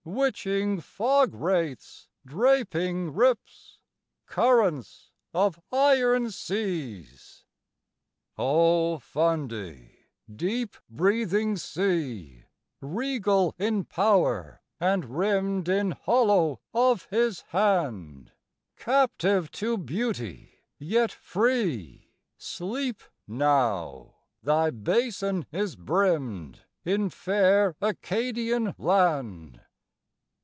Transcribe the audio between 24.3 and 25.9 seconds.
thy Basin is